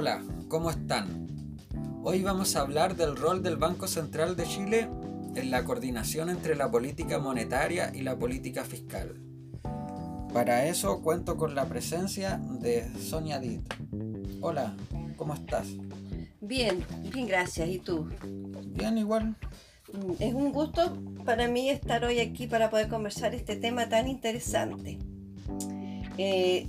Hola, 0.00 0.22
¿cómo 0.46 0.70
están? 0.70 1.26
Hoy 2.04 2.22
vamos 2.22 2.54
a 2.54 2.60
hablar 2.60 2.94
del 2.94 3.16
rol 3.16 3.42
del 3.42 3.56
Banco 3.56 3.88
Central 3.88 4.36
de 4.36 4.44
Chile 4.44 4.88
en 5.34 5.50
la 5.50 5.64
coordinación 5.64 6.30
entre 6.30 6.54
la 6.54 6.70
política 6.70 7.18
monetaria 7.18 7.90
y 7.92 8.02
la 8.02 8.16
política 8.16 8.62
fiscal. 8.62 9.20
Para 10.32 10.66
eso 10.66 11.02
cuento 11.02 11.36
con 11.36 11.56
la 11.56 11.64
presencia 11.64 12.40
de 12.60 12.88
Sonia 12.96 13.40
Dit. 13.40 13.60
Hola, 14.40 14.76
¿cómo 15.16 15.34
estás? 15.34 15.66
Bien, 16.40 16.84
bien, 17.12 17.26
gracias. 17.26 17.68
¿Y 17.68 17.80
tú? 17.80 18.08
Bien, 18.66 18.98
igual. 18.98 19.34
Mm, 19.92 20.12
Es 20.20 20.32
un 20.32 20.52
gusto 20.52 20.96
para 21.24 21.48
mí 21.48 21.70
estar 21.70 22.04
hoy 22.04 22.20
aquí 22.20 22.46
para 22.46 22.70
poder 22.70 22.86
conversar 22.86 23.34
este 23.34 23.56
tema 23.56 23.88
tan 23.88 24.06
interesante. 24.06 25.00
Eh, 26.18 26.68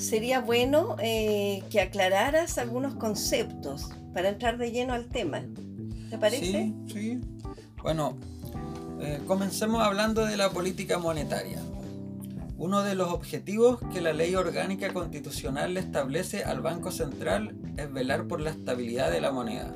sería 0.00 0.40
bueno 0.40 0.96
eh, 1.00 1.62
que 1.70 1.80
aclararas 1.80 2.58
algunos 2.58 2.94
conceptos 2.94 3.90
para 4.12 4.30
entrar 4.30 4.58
de 4.58 4.72
lleno 4.72 4.94
al 4.94 5.06
tema. 5.06 5.42
¿Te 6.08 6.18
parece? 6.18 6.46
Sí, 6.46 6.74
sí. 6.92 7.20
Bueno, 7.82 8.18
eh, 9.00 9.20
comencemos 9.26 9.82
hablando 9.82 10.24
de 10.26 10.36
la 10.36 10.50
política 10.50 10.98
monetaria. 10.98 11.58
Uno 12.56 12.82
de 12.82 12.94
los 12.94 13.10
objetivos 13.10 13.78
que 13.92 14.00
la 14.00 14.12
ley 14.12 14.34
orgánica 14.34 14.92
constitucional 14.92 15.74
le 15.74 15.80
establece 15.80 16.44
al 16.44 16.60
Banco 16.60 16.90
Central 16.90 17.56
es 17.76 17.90
velar 17.90 18.26
por 18.26 18.40
la 18.40 18.50
estabilidad 18.50 19.10
de 19.10 19.20
la 19.20 19.32
moneda. 19.32 19.72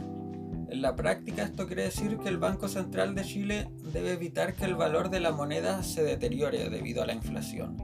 En 0.68 0.82
la 0.82 0.96
práctica 0.96 1.44
esto 1.44 1.66
quiere 1.66 1.84
decir 1.84 2.18
que 2.18 2.28
el 2.28 2.36
Banco 2.36 2.68
Central 2.68 3.14
de 3.14 3.24
Chile 3.24 3.70
debe 3.92 4.12
evitar 4.12 4.54
que 4.54 4.64
el 4.64 4.74
valor 4.74 5.08
de 5.08 5.20
la 5.20 5.32
moneda 5.32 5.82
se 5.82 6.02
deteriore 6.02 6.68
debido 6.68 7.02
a 7.02 7.06
la 7.06 7.14
inflación. 7.14 7.76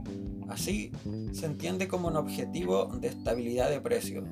Así, 0.51 0.91
se 1.31 1.45
entiende 1.45 1.87
como 1.87 2.09
un 2.09 2.17
objetivo 2.17 2.87
de 2.99 3.07
estabilidad 3.07 3.69
de 3.69 3.79
precios. 3.79 4.25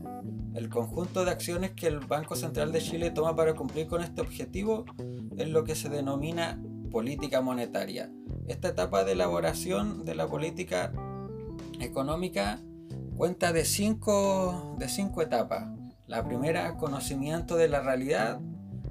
El 0.53 0.67
conjunto 0.67 1.23
de 1.23 1.31
acciones 1.31 1.71
que 1.71 1.87
el 1.87 1.99
Banco 2.01 2.35
Central 2.35 2.73
de 2.73 2.81
Chile 2.81 3.11
toma 3.11 3.37
para 3.37 3.53
cumplir 3.53 3.87
con 3.87 4.03
este 4.03 4.19
objetivo 4.19 4.83
es 5.37 5.47
lo 5.47 5.63
que 5.63 5.75
se 5.75 5.87
denomina 5.87 6.61
política 6.91 7.39
monetaria. 7.39 8.11
Esta 8.47 8.67
etapa 8.67 9.05
de 9.05 9.13
elaboración 9.13 10.03
de 10.03 10.15
la 10.15 10.27
política 10.27 10.91
económica 11.79 12.59
cuenta 13.15 13.53
de 13.53 13.63
cinco, 13.63 14.75
de 14.77 14.89
cinco 14.89 15.21
etapas. 15.21 15.69
La 16.05 16.25
primera, 16.25 16.75
conocimiento 16.75 17.55
de 17.55 17.69
la 17.69 17.79
realidad. 17.79 18.41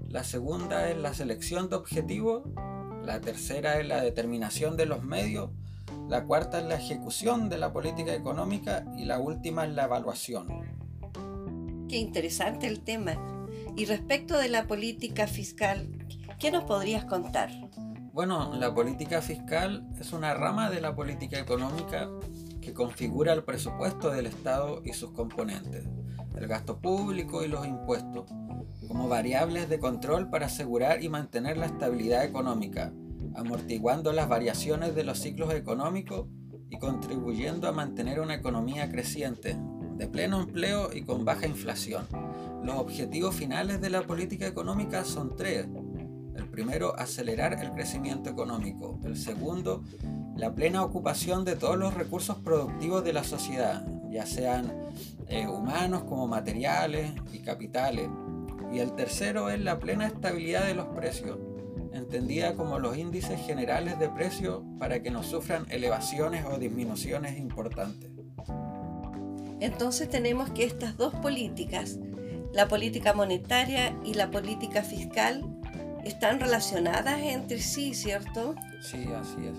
La 0.08 0.24
segunda 0.24 0.88
es 0.88 0.96
la 0.96 1.12
selección 1.12 1.68
de 1.68 1.76
objetivos. 1.76 2.44
La 3.04 3.20
tercera 3.20 3.78
es 3.78 3.86
la 3.86 4.00
determinación 4.00 4.78
de 4.78 4.86
los 4.86 5.02
medios. 5.02 5.50
La 6.08 6.24
cuarta 6.24 6.60
es 6.60 6.64
la 6.64 6.76
ejecución 6.76 7.50
de 7.50 7.58
la 7.58 7.70
política 7.70 8.14
económica. 8.14 8.84
Y 8.96 9.04
la 9.04 9.18
última 9.18 9.66
es 9.66 9.72
la 9.72 9.84
evaluación. 9.84 10.48
Qué 11.86 11.98
interesante 11.98 12.66
el 12.66 12.80
tema. 12.80 13.14
Y 13.76 13.84
respecto 13.84 14.38
de 14.38 14.48
la 14.48 14.66
política 14.66 15.26
fiscal, 15.26 15.90
¿qué 16.38 16.50
nos 16.50 16.64
podrías 16.64 17.04
contar? 17.04 17.50
Bueno, 18.14 18.56
la 18.56 18.74
política 18.74 19.20
fiscal 19.20 19.86
es 20.00 20.12
una 20.14 20.32
rama 20.32 20.70
de 20.70 20.80
la 20.80 20.96
política 20.96 21.38
económica 21.38 22.08
que 22.62 22.72
configura 22.72 23.34
el 23.34 23.44
presupuesto 23.44 24.10
del 24.10 24.26
Estado 24.26 24.80
y 24.84 24.94
sus 24.94 25.12
componentes, 25.12 25.84
el 26.34 26.46
gasto 26.48 26.80
público 26.80 27.44
y 27.44 27.48
los 27.48 27.66
impuestos, 27.66 28.30
como 28.88 29.08
variables 29.08 29.68
de 29.68 29.78
control 29.78 30.30
para 30.30 30.46
asegurar 30.46 31.02
y 31.04 31.08
mantener 31.08 31.58
la 31.58 31.66
estabilidad 31.66 32.24
económica, 32.24 32.92
amortiguando 33.38 34.12
las 34.12 34.28
variaciones 34.28 34.94
de 34.96 35.04
los 35.04 35.20
ciclos 35.20 35.54
económicos 35.54 36.26
y 36.70 36.78
contribuyendo 36.78 37.68
a 37.68 37.72
mantener 37.72 38.20
una 38.20 38.34
economía 38.34 38.90
creciente, 38.90 39.56
de 39.96 40.08
pleno 40.08 40.40
empleo 40.40 40.90
y 40.92 41.02
con 41.02 41.24
baja 41.24 41.46
inflación. 41.46 42.06
Los 42.64 42.76
objetivos 42.76 43.34
finales 43.36 43.80
de 43.80 43.90
la 43.90 44.02
política 44.02 44.46
económica 44.46 45.04
son 45.04 45.36
tres. 45.36 45.66
El 46.34 46.48
primero, 46.48 46.98
acelerar 46.98 47.52
el 47.62 47.70
crecimiento 47.72 48.28
económico. 48.28 48.98
El 49.04 49.16
segundo, 49.16 49.82
la 50.36 50.52
plena 50.54 50.82
ocupación 50.82 51.44
de 51.44 51.54
todos 51.54 51.78
los 51.78 51.94
recursos 51.94 52.38
productivos 52.38 53.04
de 53.04 53.12
la 53.12 53.24
sociedad, 53.24 53.86
ya 54.10 54.26
sean 54.26 54.72
eh, 55.28 55.46
humanos 55.46 56.04
como 56.04 56.26
materiales 56.26 57.12
y 57.32 57.38
capitales. 57.38 58.08
Y 58.72 58.80
el 58.80 58.92
tercero 58.94 59.48
es 59.48 59.60
la 59.60 59.78
plena 59.78 60.06
estabilidad 60.06 60.66
de 60.66 60.74
los 60.74 60.86
precios, 60.86 61.38
entendida 61.92 62.54
como 62.54 62.78
los 62.78 62.96
índices 62.96 63.40
generales 63.46 63.98
de 63.98 64.08
precios 64.08 64.62
para 64.78 65.02
que 65.02 65.10
no 65.10 65.22
sufran 65.22 65.66
elevaciones 65.70 66.44
o 66.44 66.58
disminuciones 66.58 67.38
importantes. 67.38 68.10
Entonces 69.60 70.08
tenemos 70.08 70.50
que 70.50 70.64
estas 70.64 70.96
dos 70.96 71.14
políticas, 71.16 71.98
la 72.52 72.68
política 72.68 73.12
monetaria 73.12 73.96
y 74.04 74.14
la 74.14 74.30
política 74.30 74.82
fiscal, 74.82 75.44
están 76.04 76.40
relacionadas 76.40 77.20
entre 77.20 77.60
sí, 77.60 77.94
¿cierto? 77.94 78.54
Sí, 78.80 79.08
así 79.20 79.46
es. 79.46 79.58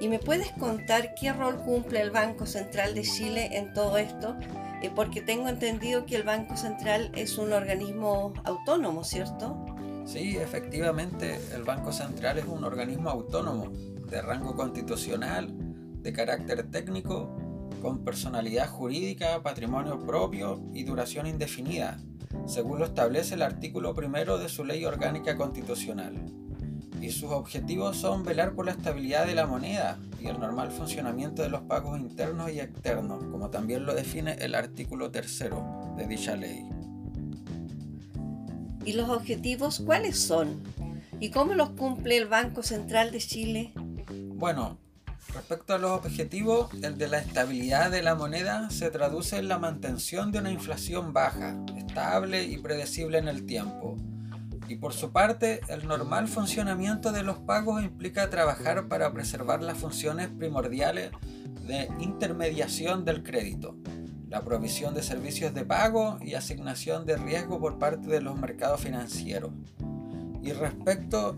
¿Y 0.00 0.08
me 0.08 0.18
puedes 0.18 0.50
contar 0.52 1.14
qué 1.14 1.32
rol 1.32 1.62
cumple 1.62 2.00
el 2.00 2.10
Banco 2.10 2.46
Central 2.46 2.94
de 2.94 3.02
Chile 3.02 3.50
en 3.52 3.72
todo 3.72 3.98
esto? 3.98 4.36
Eh, 4.82 4.90
porque 4.92 5.20
tengo 5.20 5.48
entendido 5.48 6.06
que 6.06 6.16
el 6.16 6.24
Banco 6.24 6.56
Central 6.56 7.12
es 7.14 7.38
un 7.38 7.52
organismo 7.52 8.32
autónomo, 8.42 9.04
¿cierto? 9.04 9.64
Sí, 10.04 10.36
efectivamente, 10.36 11.38
el 11.54 11.62
Banco 11.62 11.92
Central 11.92 12.38
es 12.38 12.46
un 12.46 12.64
organismo 12.64 13.08
autónomo, 13.08 13.72
de 14.10 14.20
rango 14.20 14.54
constitucional, 14.54 15.48
de 16.02 16.12
carácter 16.12 16.70
técnico, 16.70 17.34
con 17.80 18.04
personalidad 18.04 18.68
jurídica, 18.68 19.42
patrimonio 19.42 20.04
propio 20.04 20.60
y 20.74 20.84
duración 20.84 21.26
indefinida, 21.26 21.98
según 22.46 22.78
lo 22.80 22.84
establece 22.84 23.34
el 23.34 23.42
artículo 23.42 23.94
primero 23.94 24.38
de 24.38 24.48
su 24.48 24.64
ley 24.64 24.84
orgánica 24.84 25.36
constitucional. 25.36 26.14
Y 27.00 27.10
sus 27.10 27.30
objetivos 27.30 27.96
son 27.96 28.22
velar 28.22 28.54
por 28.54 28.66
la 28.66 28.72
estabilidad 28.72 29.26
de 29.26 29.34
la 29.34 29.46
moneda 29.46 29.98
y 30.20 30.26
el 30.26 30.38
normal 30.38 30.70
funcionamiento 30.70 31.42
de 31.42 31.48
los 31.48 31.62
pagos 31.62 31.98
internos 31.98 32.50
y 32.52 32.60
externos, 32.60 33.24
como 33.24 33.50
también 33.50 33.86
lo 33.86 33.94
define 33.94 34.34
el 34.34 34.54
artículo 34.54 35.10
tercero 35.10 35.94
de 35.96 36.06
dicha 36.06 36.36
ley. 36.36 36.71
¿Y 38.84 38.94
los 38.94 39.08
objetivos 39.10 39.80
cuáles 39.84 40.18
son? 40.18 40.62
¿Y 41.20 41.30
cómo 41.30 41.54
los 41.54 41.70
cumple 41.70 42.16
el 42.16 42.26
Banco 42.26 42.62
Central 42.62 43.12
de 43.12 43.18
Chile? 43.18 43.72
Bueno, 44.34 44.78
respecto 45.32 45.74
a 45.74 45.78
los 45.78 45.92
objetivos, 45.92 46.68
el 46.82 46.98
de 46.98 47.06
la 47.06 47.18
estabilidad 47.18 47.92
de 47.92 48.02
la 48.02 48.16
moneda 48.16 48.70
se 48.70 48.90
traduce 48.90 49.36
en 49.36 49.46
la 49.46 49.58
mantención 49.58 50.32
de 50.32 50.40
una 50.40 50.50
inflación 50.50 51.12
baja, 51.12 51.56
estable 51.76 52.44
y 52.44 52.58
predecible 52.58 53.18
en 53.18 53.28
el 53.28 53.46
tiempo. 53.46 53.96
Y 54.66 54.76
por 54.76 54.94
su 54.94 55.12
parte, 55.12 55.60
el 55.68 55.86
normal 55.86 56.26
funcionamiento 56.26 57.12
de 57.12 57.22
los 57.22 57.38
pagos 57.38 57.84
implica 57.84 58.30
trabajar 58.30 58.88
para 58.88 59.12
preservar 59.12 59.62
las 59.62 59.78
funciones 59.78 60.28
primordiales 60.28 61.12
de 61.66 61.88
intermediación 62.00 63.04
del 63.04 63.22
crédito, 63.22 63.76
la 64.32 64.40
provisión 64.40 64.94
de 64.94 65.02
servicios 65.02 65.52
de 65.52 65.66
pago 65.66 66.16
y 66.22 66.32
asignación 66.32 67.04
de 67.04 67.16
riesgo 67.16 67.60
por 67.60 67.78
parte 67.78 68.08
de 68.08 68.22
los 68.22 68.40
mercados 68.40 68.80
financieros. 68.80 69.50
Y 70.42 70.52
respecto 70.52 71.36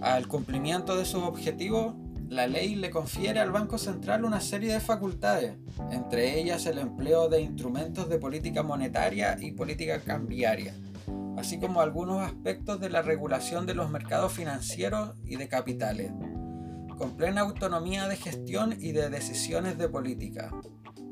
al 0.00 0.26
cumplimiento 0.26 0.96
de 0.96 1.04
sus 1.04 1.22
objetivos, 1.22 1.94
la 2.30 2.46
ley 2.46 2.76
le 2.76 2.88
confiere 2.88 3.40
al 3.40 3.52
Banco 3.52 3.76
Central 3.76 4.24
una 4.24 4.40
serie 4.40 4.72
de 4.72 4.80
facultades, 4.80 5.56
entre 5.90 6.40
ellas 6.40 6.64
el 6.64 6.78
empleo 6.78 7.28
de 7.28 7.42
instrumentos 7.42 8.08
de 8.08 8.18
política 8.18 8.62
monetaria 8.62 9.36
y 9.38 9.52
política 9.52 10.00
cambiaria, 10.00 10.74
así 11.36 11.60
como 11.60 11.82
algunos 11.82 12.22
aspectos 12.22 12.80
de 12.80 12.88
la 12.88 13.02
regulación 13.02 13.66
de 13.66 13.74
los 13.74 13.90
mercados 13.90 14.32
financieros 14.32 15.14
y 15.26 15.36
de 15.36 15.46
capitales, 15.46 16.10
con 16.96 17.18
plena 17.18 17.42
autonomía 17.42 18.08
de 18.08 18.16
gestión 18.16 18.74
y 18.80 18.92
de 18.92 19.10
decisiones 19.10 19.76
de 19.76 19.90
política. 19.90 20.50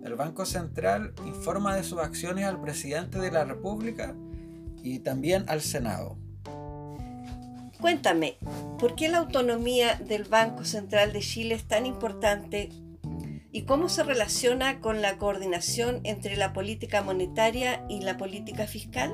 El 0.08 0.14
Banco 0.14 0.46
Central 0.46 1.12
informa 1.26 1.76
de 1.76 1.84
sus 1.84 1.98
acciones 1.98 2.46
al 2.46 2.58
presidente 2.58 3.18
de 3.18 3.30
la 3.30 3.44
República 3.44 4.14
y 4.82 5.00
también 5.00 5.44
al 5.48 5.60
Senado. 5.60 6.16
Cuéntame, 7.78 8.38
¿por 8.78 8.94
qué 8.94 9.10
la 9.10 9.18
autonomía 9.18 9.96
del 9.96 10.24
Banco 10.24 10.64
Central 10.64 11.12
de 11.12 11.20
Chile 11.20 11.56
es 11.56 11.68
tan 11.68 11.84
importante 11.84 12.70
y 13.52 13.64
cómo 13.64 13.90
se 13.90 14.02
relaciona 14.02 14.80
con 14.80 15.02
la 15.02 15.18
coordinación 15.18 16.00
entre 16.04 16.38
la 16.38 16.54
política 16.54 17.02
monetaria 17.02 17.84
y 17.90 18.00
la 18.00 18.16
política 18.16 18.66
fiscal? 18.66 19.12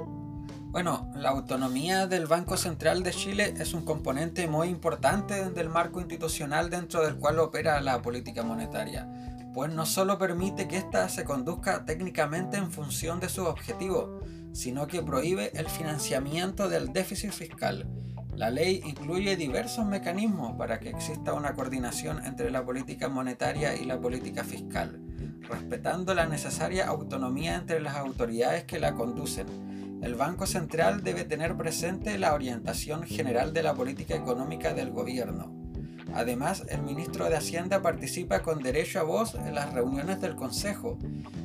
Bueno, 0.70 1.10
la 1.16 1.30
autonomía 1.30 2.06
del 2.06 2.26
Banco 2.26 2.56
Central 2.56 3.02
de 3.02 3.10
Chile 3.10 3.54
es 3.58 3.74
un 3.74 3.84
componente 3.84 4.46
muy 4.46 4.68
importante 4.68 5.50
del 5.50 5.68
marco 5.68 6.00
institucional 6.00 6.70
dentro 6.70 7.04
del 7.04 7.16
cual 7.16 7.40
opera 7.40 7.80
la 7.80 8.00
política 8.00 8.44
monetaria, 8.44 9.08
pues 9.54 9.72
no 9.72 9.86
solo 9.86 10.18
permite 10.18 10.66
que 10.66 10.78
ésta 10.78 11.08
se 11.08 11.24
conduzca 11.24 11.84
técnicamente 11.84 12.56
en 12.56 12.72
función 12.72 13.20
de 13.20 13.28
sus 13.28 13.46
objetivos, 13.46 14.10
sino 14.52 14.88
que 14.88 15.00
prohíbe 15.00 15.52
el 15.54 15.68
financiamiento 15.68 16.68
del 16.68 16.92
déficit 16.92 17.30
fiscal. 17.30 17.88
La 18.34 18.50
ley 18.50 18.82
incluye 18.84 19.36
diversos 19.36 19.86
mecanismos 19.86 20.56
para 20.56 20.80
que 20.80 20.90
exista 20.90 21.34
una 21.34 21.54
coordinación 21.54 22.24
entre 22.26 22.50
la 22.50 22.64
política 22.64 23.08
monetaria 23.08 23.76
y 23.76 23.84
la 23.84 24.00
política 24.00 24.42
fiscal, 24.42 25.00
respetando 25.48 26.14
la 26.14 26.26
necesaria 26.26 26.88
autonomía 26.88 27.54
entre 27.54 27.80
las 27.80 27.94
autoridades 27.94 28.64
que 28.64 28.80
la 28.80 28.94
conducen. 28.94 30.00
El 30.02 30.16
Banco 30.16 30.46
Central 30.46 31.04
debe 31.04 31.24
tener 31.24 31.56
presente 31.56 32.18
la 32.18 32.34
orientación 32.34 33.04
general 33.04 33.52
de 33.52 33.62
la 33.62 33.74
política 33.74 34.16
económica 34.16 34.74
del 34.74 34.90
gobierno. 34.90 35.63
Además, 36.12 36.64
el 36.68 36.82
ministro 36.82 37.28
de 37.28 37.36
Hacienda 37.36 37.82
participa 37.82 38.42
con 38.42 38.62
derecho 38.62 39.00
a 39.00 39.04
voz 39.04 39.34
en 39.34 39.54
las 39.54 39.72
reuniones 39.72 40.20
del 40.20 40.36
Consejo 40.36 40.98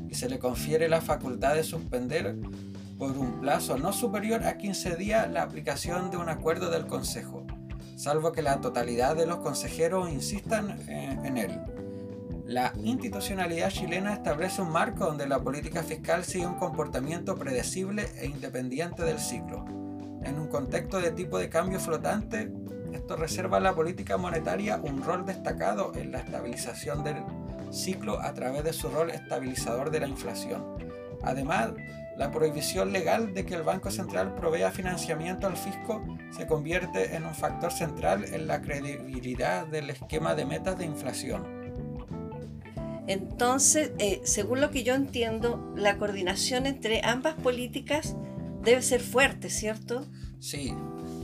y 0.09 0.15
se 0.15 0.29
le 0.29 0.39
confiere 0.39 0.89
la 0.89 1.01
facultad 1.01 1.55
de 1.55 1.63
suspender 1.63 2.35
por 2.97 3.17
un 3.17 3.39
plazo 3.39 3.77
no 3.77 3.93
superior 3.93 4.43
a 4.43 4.57
15 4.57 4.95
días 4.95 5.29
la 5.31 5.43
aplicación 5.43 6.11
de 6.11 6.17
un 6.17 6.29
acuerdo 6.29 6.69
del 6.69 6.85
Consejo, 6.85 7.45
salvo 7.95 8.31
que 8.31 8.41
la 8.41 8.59
totalidad 8.59 9.15
de 9.15 9.25
los 9.25 9.37
consejeros 9.37 10.11
insistan 10.11 10.77
en 10.87 11.37
él. 11.37 11.59
La 12.49 12.73
institucionalidad 12.83 13.69
chilena 13.69 14.11
establece 14.11 14.63
un 14.63 14.71
marco 14.71 15.05
donde 15.05 15.27
la 15.27 15.39
política 15.39 15.83
fiscal 15.83 16.23
sigue 16.23 16.47
un 16.47 16.55
comportamiento 16.55 17.35
predecible 17.35 18.07
e 18.17 18.25
independiente 18.25 19.03
del 19.03 19.19
ciclo. 19.19 19.65
En 20.23 20.39
un 20.39 20.47
contexto 20.47 20.99
de 20.99 21.11
tipo 21.11 21.37
de 21.37 21.47
cambio 21.47 21.79
flotante, 21.79 22.51
reserva 23.15 23.57
a 23.57 23.61
la 23.61 23.73
política 23.73 24.17
monetaria 24.17 24.79
un 24.83 25.03
rol 25.03 25.25
destacado 25.25 25.91
en 25.95 26.11
la 26.11 26.19
estabilización 26.19 27.03
del 27.03 27.17
ciclo 27.71 28.19
a 28.21 28.33
través 28.33 28.63
de 28.63 28.73
su 28.73 28.89
rol 28.89 29.09
estabilizador 29.09 29.91
de 29.91 29.99
la 29.99 30.07
inflación. 30.07 30.65
Además, 31.21 31.71
la 32.17 32.31
prohibición 32.31 32.91
legal 32.91 33.33
de 33.33 33.45
que 33.45 33.55
el 33.55 33.63
Banco 33.63 33.91
Central 33.91 34.35
provea 34.35 34.71
financiamiento 34.71 35.47
al 35.47 35.55
fisco 35.55 36.03
se 36.31 36.47
convierte 36.47 37.15
en 37.15 37.25
un 37.25 37.33
factor 37.33 37.71
central 37.71 38.25
en 38.25 38.47
la 38.47 38.61
credibilidad 38.61 39.65
del 39.67 39.89
esquema 39.89 40.35
de 40.35 40.45
metas 40.45 40.77
de 40.77 40.85
inflación. 40.85 41.59
Entonces, 43.07 43.91
eh, 43.99 44.21
según 44.23 44.61
lo 44.61 44.69
que 44.69 44.83
yo 44.83 44.93
entiendo, 44.93 45.73
la 45.75 45.97
coordinación 45.97 46.65
entre 46.65 47.01
ambas 47.03 47.35
políticas 47.35 48.15
debe 48.63 48.81
ser 48.81 49.01
fuerte, 49.01 49.49
¿cierto? 49.49 50.05
Sí, 50.39 50.75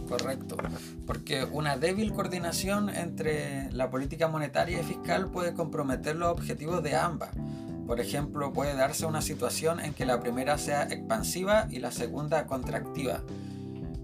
correcto. 0.07 0.57
Porque 1.05 1.43
una 1.43 1.77
débil 1.77 2.13
coordinación 2.13 2.89
entre 2.89 3.71
la 3.71 3.89
política 3.89 4.27
monetaria 4.27 4.79
y 4.79 4.83
fiscal 4.83 5.29
puede 5.29 5.53
comprometer 5.53 6.15
los 6.15 6.29
objetivos 6.29 6.81
de 6.83 6.95
ambas 6.95 7.29
por 7.85 7.99
ejemplo, 7.99 8.51
puede 8.51 8.75
darse 8.75 9.05
una 9.05 9.21
situación 9.21 9.79
en 9.79 9.93
que 9.93 10.05
la 10.05 10.19
primera 10.19 10.57
sea 10.57 10.83
expansiva 10.83 11.67
y 11.69 11.79
la 11.79 11.91
segunda 11.91 12.47
contractiva, 12.47 13.21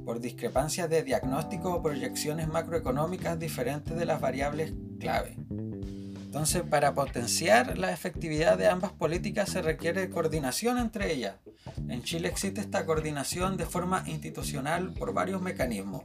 por 0.06 0.19
discrepancias 0.19 0.89
de 0.89 1.03
diagnóstico 1.03 1.74
o 1.74 1.81
proyecciones 1.81 2.48
macroeconómicas 2.48 3.39
diferentes 3.39 3.98
de 3.98 4.06
las 4.06 4.21
variables 4.21 4.74
clave. 5.00 5.36
Entonces, 5.50 6.62
para 6.62 6.94
potenciar 6.94 7.77
la 7.77 7.92
efectividad 7.92 8.57
de 8.57 8.68
ambas 8.68 8.92
políticas 8.92 9.50
se 9.50 9.62
requiere 9.62 10.09
coordinación 10.09 10.77
entre 10.77 11.12
ellas. 11.12 11.36
En 11.78 12.04
Chile 12.04 12.28
existe 12.28 12.62
esta 12.62 12.86
coordinación 12.86 13.58
de 13.58 13.66
forma 13.66 14.04
institucional 14.08 14.94
por 14.94 15.14
varios 15.14 15.42
mecanismos. 15.42 16.02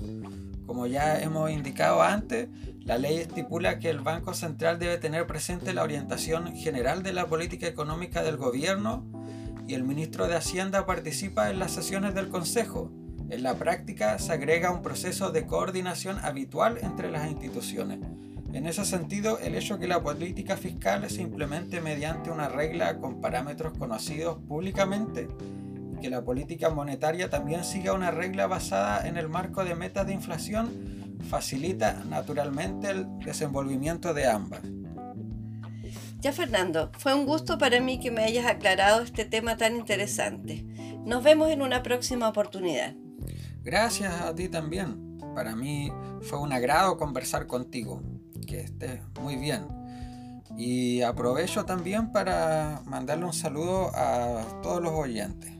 Como 0.66 0.86
ya 0.86 1.20
hemos 1.20 1.50
indicado 1.50 2.02
antes, 2.02 2.48
la 2.80 2.98
ley 2.98 3.18
estipula 3.18 3.78
que 3.78 3.90
el 3.90 4.00
Banco 4.00 4.34
Central 4.34 4.78
debe 4.78 4.98
tener 4.98 5.26
presente 5.26 5.72
la 5.72 5.82
orientación 5.82 6.54
general 6.54 7.02
de 7.02 7.12
la 7.12 7.26
política 7.26 7.66
económica 7.66 8.22
del 8.22 8.36
gobierno 8.36 9.04
y 9.68 9.74
el 9.74 9.84
ministro 9.84 10.28
de 10.28 10.36
Hacienda 10.36 10.86
participa 10.86 11.50
en 11.50 11.58
las 11.58 11.72
sesiones 11.72 12.14
del 12.14 12.28
Consejo. 12.28 12.90
En 13.28 13.42
la 13.42 13.54
práctica 13.54 14.18
se 14.18 14.32
agrega 14.32 14.70
un 14.70 14.82
proceso 14.82 15.30
de 15.30 15.46
coordinación 15.46 16.18
habitual 16.22 16.78
entre 16.82 17.10
las 17.10 17.28
instituciones. 17.28 17.98
En 18.56 18.64
ese 18.66 18.86
sentido, 18.86 19.38
el 19.38 19.54
hecho 19.54 19.78
que 19.78 19.86
la 19.86 20.02
política 20.02 20.56
fiscal 20.56 21.10
se 21.10 21.20
implemente 21.20 21.82
mediante 21.82 22.30
una 22.30 22.48
regla 22.48 22.96
con 22.96 23.20
parámetros 23.20 23.76
conocidos 23.76 24.38
públicamente 24.48 25.28
y 25.92 26.00
que 26.00 26.08
la 26.08 26.24
política 26.24 26.70
monetaria 26.70 27.28
también 27.28 27.64
siga 27.64 27.92
una 27.92 28.10
regla 28.10 28.46
basada 28.46 29.06
en 29.06 29.18
el 29.18 29.28
marco 29.28 29.62
de 29.62 29.74
metas 29.74 30.06
de 30.06 30.14
inflación 30.14 31.18
facilita 31.28 32.02
naturalmente 32.08 32.88
el 32.88 33.06
desenvolvimiento 33.18 34.14
de 34.14 34.26
ambas. 34.26 34.62
Ya 36.20 36.32
Fernando, 36.32 36.90
fue 36.96 37.12
un 37.12 37.26
gusto 37.26 37.58
para 37.58 37.78
mí 37.82 38.00
que 38.00 38.10
me 38.10 38.24
hayas 38.24 38.46
aclarado 38.46 39.02
este 39.02 39.26
tema 39.26 39.58
tan 39.58 39.76
interesante. 39.76 40.64
Nos 41.04 41.22
vemos 41.22 41.50
en 41.50 41.60
una 41.60 41.82
próxima 41.82 42.26
oportunidad. 42.26 42.94
Gracias 43.62 44.18
a 44.22 44.34
ti 44.34 44.48
también. 44.48 45.18
Para 45.34 45.54
mí 45.54 45.92
fue 46.22 46.38
un 46.38 46.54
agrado 46.54 46.96
conversar 46.96 47.46
contigo. 47.46 48.15
Que 48.46 48.60
estés 48.60 49.00
muy 49.20 49.36
bien. 49.36 49.66
Y 50.56 51.02
aprovecho 51.02 51.64
también 51.64 52.12
para 52.12 52.80
mandarle 52.86 53.24
un 53.24 53.32
saludo 53.32 53.90
a 53.94 54.60
todos 54.62 54.80
los 54.80 54.92
oyentes. 54.92 55.55